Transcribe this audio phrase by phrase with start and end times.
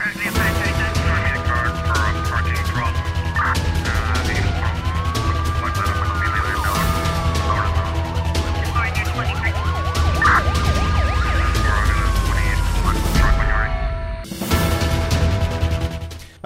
[0.00, 0.29] Right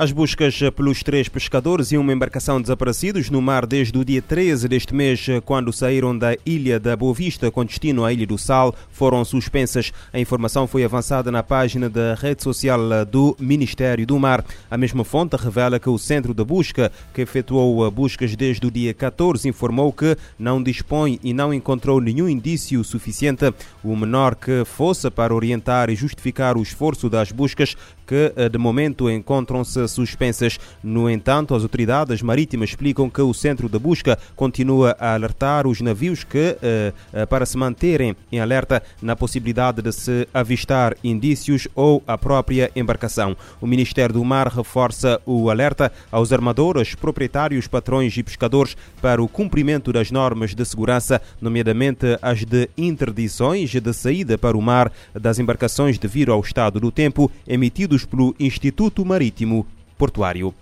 [0.04, 4.68] As buscas pelos três pescadores e uma embarcação desaparecidos no mar desde o dia 13
[4.68, 8.74] deste mês, quando saíram da ilha da Boa Vista com destino à Ilha do Sal,
[8.90, 9.94] foram suspensas.
[10.12, 12.78] A informação foi avançada na página da rede social
[13.10, 14.44] do Ministério do Mar.
[14.70, 18.92] A mesma fonte revela que o Centro de Busca, que efetuou buscas desde o dia
[18.92, 25.10] 14, informou que não dispõe e não encontrou nenhum indício suficiente, o menor que fosse
[25.10, 27.74] para orientar e justificar o esforço das buscas,
[28.06, 30.58] que de momento encontram-se suspensas.
[30.82, 35.80] No entanto, as autoridades marítimas explicam que o centro de busca continua a alertar os
[35.80, 41.68] navios que, eh, eh, para se manterem em alerta na possibilidade de se avistar indícios
[41.74, 43.36] ou a própria embarcação.
[43.60, 49.28] O Ministério do Mar reforça o alerta aos armadores, proprietários, patrões e pescadores para o
[49.28, 55.38] cumprimento das normas de segurança, nomeadamente as de interdições de saída para o mar das
[55.38, 60.54] embarcações devido ao estado do tempo emitidos pelo Instituto Marítimo portuário.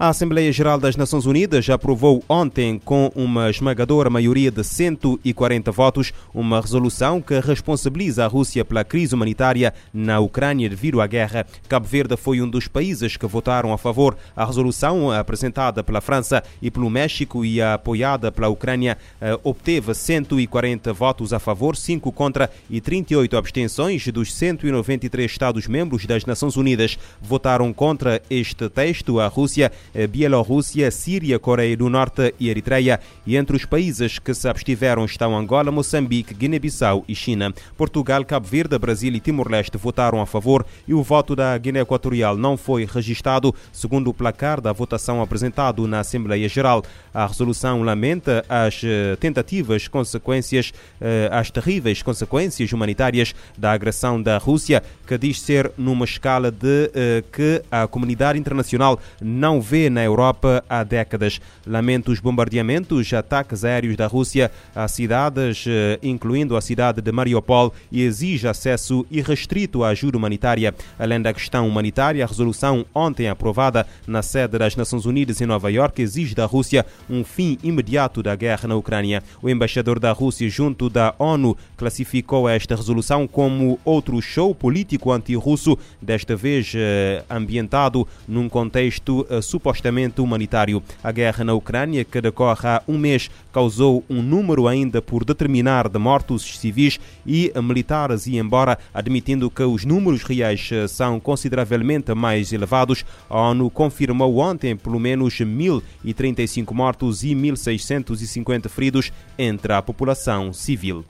[0.00, 6.12] A Assembleia Geral das Nações Unidas aprovou ontem, com uma esmagadora maioria de 140 votos,
[6.32, 11.44] uma resolução que responsabiliza a Rússia pela crise humanitária na Ucrânia devido à guerra.
[11.68, 14.16] Cabo Verde foi um dos países que votaram a favor.
[14.36, 20.92] A resolução, apresentada pela França e pelo México e apoiada pela Ucrânia, eh, obteve 140
[20.92, 26.96] votos a favor, 5 contra e 38 abstenções dos 193 Estados-membros das Nações Unidas.
[27.20, 29.72] Votaram contra este texto a Rússia
[30.10, 33.00] Bielorrússia, Síria, Coreia do Norte e Eritreia.
[33.26, 37.52] E entre os países que se abstiveram estão Angola, Moçambique, Guiné-Bissau e China.
[37.76, 42.36] Portugal, Cabo Verde, Brasil e Timor-Leste votaram a favor e o voto da Guiné Equatorial
[42.36, 46.82] não foi registado, segundo o placar da votação apresentado na Assembleia Geral.
[47.12, 54.38] A resolução lamenta as eh, tentativas, consequências, eh, as terríveis consequências humanitárias da agressão da
[54.38, 56.90] Rússia, que diz ser numa escala de
[57.32, 61.40] que a comunidade internacional não vê na Europa há décadas.
[61.66, 67.72] Lamenta os bombardeamentos, ataques aéreos da Rússia a cidades, eh, incluindo a cidade de Mariupol,
[67.92, 70.74] e exige acesso irrestrito à ajuda humanitária.
[70.98, 75.70] Além da questão humanitária, a resolução ontem aprovada na sede das Nações Unidas em Nova
[75.70, 79.22] York exige da Rússia um fim imediato da guerra na Ucrânia.
[79.42, 85.78] O embaixador da Rússia junto da ONU classificou esta resolução como outro show político anti-russo,
[86.00, 90.82] desta vez eh, ambientado num contexto eh, supostamente humanitário.
[91.04, 95.88] A guerra na Ucrânia, que decorre há um mês, causou um número ainda por determinar
[95.88, 102.14] de mortos civis e militares, e embora admitindo que os números reais eh, são consideravelmente
[102.14, 109.82] mais elevados, a ONU confirmou ontem pelo menos 1.035 mortos e 1.650 feridos entre a
[109.82, 111.04] população civil.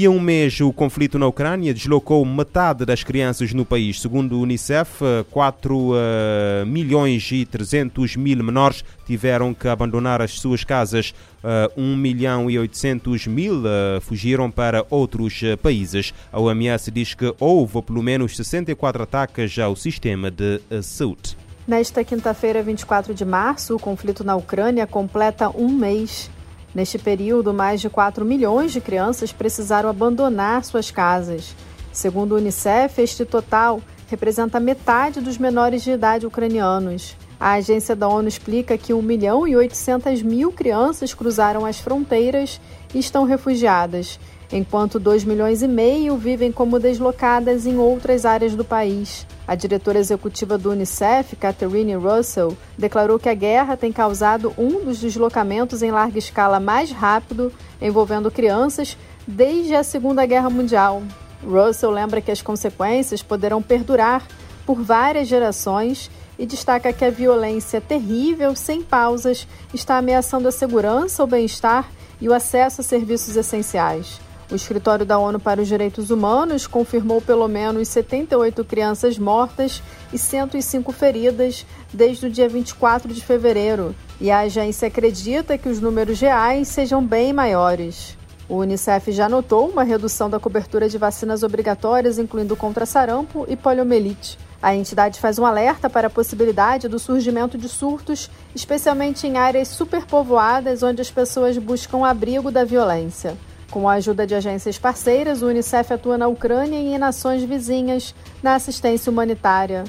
[0.00, 4.00] E um mês, o conflito na Ucrânia deslocou metade das crianças no país.
[4.00, 10.38] Segundo o Unicef, 4 uh, eh, milhões e 300 mil menores tiveram que abandonar as
[10.38, 11.12] suas casas.
[11.42, 16.14] Uh, 1 milhão e 800 mil uh, fugiram para outros uh, países.
[16.32, 21.36] A OMS diz que houve pelo menos 64 ataques ao sistema de saúde.
[21.66, 26.30] Nesta quinta-feira, 24 de março, o conflito na Ucrânia completa um mês.
[26.74, 31.54] Neste período, mais de 4 milhões de crianças precisaram abandonar suas casas.
[31.92, 37.16] Segundo o Unicef, este total representa metade dos menores de idade ucranianos.
[37.40, 42.60] A agência da ONU explica que 1 milhão e 800 mil crianças cruzaram as fronteiras
[42.92, 44.18] e estão refugiadas,
[44.50, 49.24] enquanto 2 milhões e meio vivem como deslocadas em outras áreas do país.
[49.46, 54.98] A diretora executiva do Unicef, Catherine Russell, declarou que a guerra tem causado um dos
[54.98, 61.04] deslocamentos em larga escala mais rápido envolvendo crianças desde a Segunda Guerra Mundial.
[61.44, 64.26] Russell lembra que as consequências poderão perdurar
[64.66, 71.24] por várias gerações e destaca que a violência terrível, sem pausas, está ameaçando a segurança,
[71.24, 71.90] o bem-estar
[72.20, 74.20] e o acesso a serviços essenciais.
[74.50, 80.16] O Escritório da ONU para os Direitos Humanos confirmou pelo menos 78 crianças mortas e
[80.16, 86.18] 105 feridas desde o dia 24 de fevereiro, e a agência acredita que os números
[86.20, 88.16] reais sejam bem maiores.
[88.48, 93.54] O Unicef já notou uma redução da cobertura de vacinas obrigatórias, incluindo contra sarampo e
[93.54, 94.38] poliomielite.
[94.60, 99.68] A entidade faz um alerta para a possibilidade do surgimento de surtos, especialmente em áreas
[99.68, 103.36] superpovoadas onde as pessoas buscam abrigo da violência.
[103.70, 108.14] Com a ajuda de agências parceiras, o Unicef atua na Ucrânia e em nações vizinhas
[108.42, 109.84] na assistência humanitária.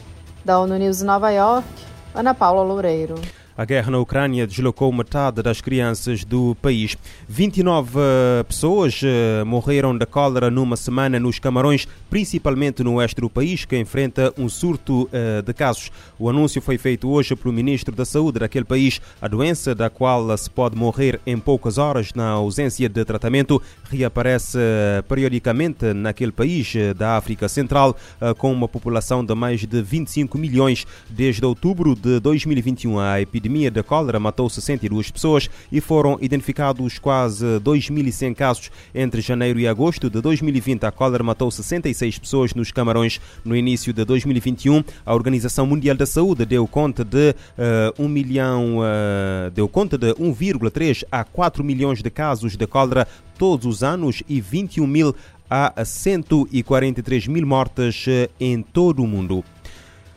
[0.45, 1.67] Da ONU News em Nova York,
[2.13, 3.15] Ana Paula Loureiro.
[3.59, 6.97] A guerra na Ucrânia deslocou metade das crianças do país.
[7.27, 7.99] 29
[8.47, 13.77] pessoas eh, morreram da cólera numa semana nos Camarões, principalmente no oeste do país, que
[13.77, 15.91] enfrenta um surto eh, de casos.
[16.17, 19.01] O anúncio foi feito hoje pelo ministro da Saúde daquele país.
[19.21, 23.61] A doença, da qual se pode morrer em poucas horas na ausência de tratamento,
[23.91, 27.93] reaparece eh, periodicamente naquele país da África Central,
[28.37, 30.87] com uma população de mais de 25 milhões.
[31.09, 36.99] Desde outubro de 2021, a epidemia epidemia da cólera matou 62 pessoas e foram identificados
[36.99, 38.71] quase 2.100 casos.
[38.93, 43.19] Entre janeiro e agosto de 2020, a cólera matou 66 pessoas nos Camarões.
[43.43, 48.77] No início de 2021, a Organização Mundial da Saúde deu conta de uh, 1 milhão,
[48.77, 53.07] uh, deu conta de 1,3 a 4 milhões de casos de cólera
[53.37, 55.15] todos os anos e 21 mil
[55.49, 59.43] a 143 mil mortes eh, em todo o mundo.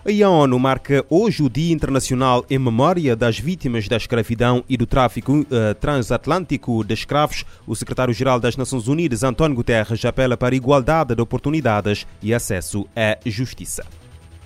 [0.04, 4.84] A ONU marca hoje o Dia Internacional em memória das vítimas da escravidão e do
[4.84, 5.46] tráfico uh,
[5.80, 7.44] transatlântico de escravos.
[7.68, 13.16] O secretário-geral das Nações Unidas, António Guterres, apela para igualdade de oportunidades e acesso à
[13.24, 13.86] justiça.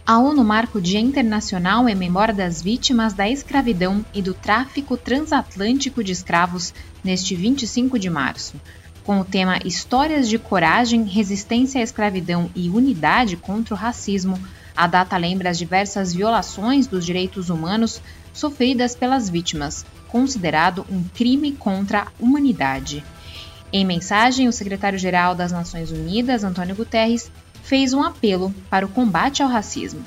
[0.04, 4.94] A ONU marca o Dia Internacional em memória das vítimas da escravidão e do tráfico
[4.94, 8.60] transatlântico de escravos neste 25 de março.
[9.02, 14.38] Com o tema Histórias de Coragem, Resistência à Escravidão e Unidade contra o Racismo,
[14.76, 18.02] a data lembra as diversas violações dos direitos humanos
[18.32, 23.02] sofridas pelas vítimas, considerado um crime contra a humanidade.
[23.72, 27.30] Em mensagem, o secretário-geral das Nações Unidas, Antônio Guterres,
[27.62, 30.04] fez um apelo para o combate ao racismo.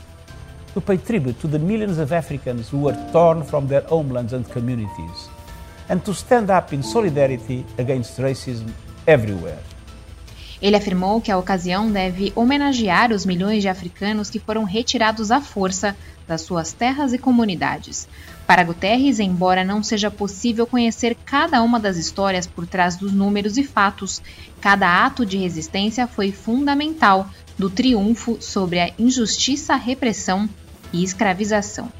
[0.73, 4.43] To pay tribute to the millions of Africans who were torn from their homelands and
[4.43, 5.29] communities,
[5.89, 8.67] and to stand up in solidarity against racism
[9.07, 9.59] everywhere.
[10.61, 15.39] Ele afirmou que a ocasião deve homenagear os milhões de africanos que foram retirados à
[15.39, 15.95] força
[16.27, 18.07] das suas terras e comunidades.
[18.45, 23.57] Para Guterres, embora não seja possível conhecer cada uma das histórias por trás dos números
[23.57, 24.21] e fatos,
[24.59, 30.49] cada ato de resistência foi fundamental do triunfo sobre a injustiça, repressão
[30.91, 31.91] e escravização.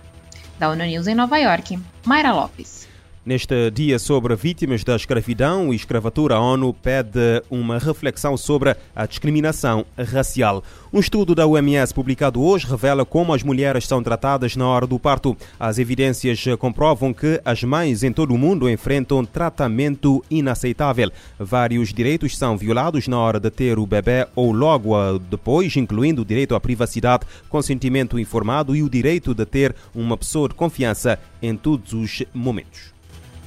[0.57, 2.88] Da ONU News em Nova York, Mayra Lopes.
[3.25, 9.05] Neste dia sobre vítimas da escravidão e escravatura, a ONU pede uma reflexão sobre a
[9.05, 10.63] discriminação racial.
[10.91, 14.97] Um estudo da OMS publicado hoje revela como as mulheres são tratadas na hora do
[14.97, 15.35] parto.
[15.59, 21.11] As evidências comprovam que as mães em todo o mundo enfrentam tratamento inaceitável.
[21.37, 24.95] Vários direitos são violados na hora de ter o bebê ou logo
[25.29, 30.47] depois, incluindo o direito à privacidade, consentimento informado e o direito de ter uma pessoa
[30.47, 32.97] de confiança em todos os momentos.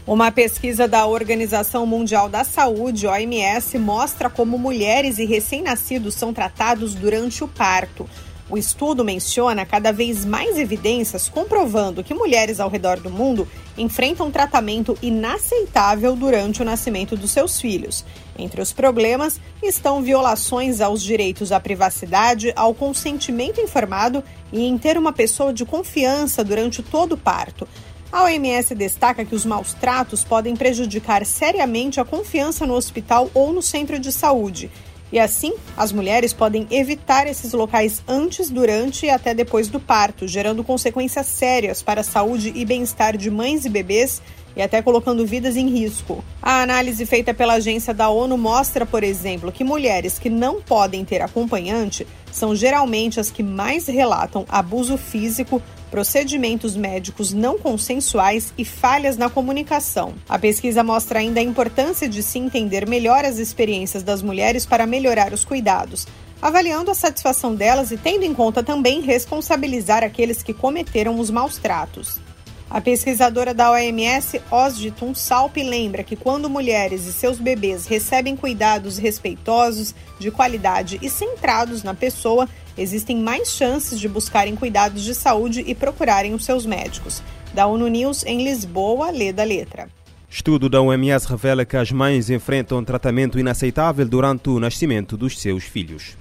[0.04, 6.92] Uma pesquisa da Organização Mundial da Saúde, OMS, mostra como mulheres e recém-nascidos são tratados
[6.92, 8.10] durante o parto.
[8.50, 13.46] O estudo menciona cada vez mais evidências comprovando que mulheres ao redor do mundo
[13.78, 18.04] enfrentam tratamento inaceitável durante o nascimento dos seus filhos.
[18.36, 24.22] Entre os problemas estão violações aos direitos à privacidade, ao consentimento informado
[24.52, 27.68] e em ter uma pessoa de confiança durante todo o parto.
[28.12, 33.54] A OMS destaca que os maus tratos podem prejudicar seriamente a confiança no hospital ou
[33.54, 34.70] no centro de saúde.
[35.10, 40.28] E assim, as mulheres podem evitar esses locais antes, durante e até depois do parto,
[40.28, 44.20] gerando consequências sérias para a saúde e bem-estar de mães e bebês
[44.54, 46.22] e até colocando vidas em risco.
[46.42, 51.02] A análise feita pela agência da ONU mostra, por exemplo, que mulheres que não podem
[51.02, 58.64] ter acompanhante são geralmente as que mais relatam abuso físico, procedimentos médicos não consensuais e
[58.64, 60.14] falhas na comunicação.
[60.26, 64.86] A pesquisa mostra ainda a importância de se entender melhor as experiências das mulheres para
[64.86, 66.06] melhorar os cuidados,
[66.40, 71.58] avaliando a satisfação delas e tendo em conta também responsabilizar aqueles que cometeram os maus
[71.58, 72.18] tratos.
[72.70, 78.96] A pesquisadora da OMS, Osdi Tunsalp, lembra que quando mulheres e seus bebês recebem cuidados
[78.96, 85.64] respeitosos, de qualidade e centrados na pessoa, existem mais chances de buscarem cuidados de saúde
[85.66, 87.22] e procurarem os seus médicos.
[87.52, 89.88] Da ONU News em Lisboa, lê da letra.
[90.30, 95.38] Estudo da OMS revela que as mães enfrentam um tratamento inaceitável durante o nascimento dos
[95.38, 96.16] seus filhos.